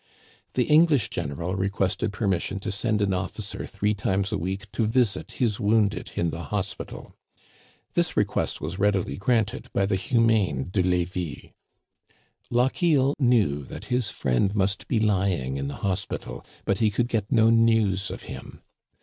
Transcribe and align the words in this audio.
The 0.53 0.63
English 0.63 1.11
general 1.11 1.55
requested 1.55 2.11
permission 2.11 2.59
to 2.61 2.71
send 2.71 3.03
an 3.03 3.13
officer 3.13 3.67
three 3.67 3.93
times 3.93 4.31
a 4.31 4.37
week 4.39 4.71
to 4.71 4.87
visit 4.87 5.33
his 5.33 5.59
wounded 5.59 6.13
in 6.15 6.31
the 6.31 6.45
hospital 6.45 7.13
This 7.93 8.17
request 8.17 8.59
was 8.61 8.79
readily 8.79 9.17
granted 9.17 9.69
by 9.73 9.85
the 9.85 9.97
humane 9.97 10.69
De 10.71 10.81
Levis. 10.81 11.51
Lochiel 12.49 13.13
knew 13.19 13.63
that 13.65 13.85
his 13.93 14.09
friend 14.09 14.55
must 14.55 14.87
be 14.87 14.99
lying 14.99 15.57
in 15.57 15.67
the 15.67 15.77
hos^ntal, 15.85 16.43
but 16.65 16.79
he 16.79 16.89
could 16.89 17.07
get 17.07 17.31
no 17.31 17.51
news 17.51 18.09
of 18.09 18.23
him. 18.23 18.63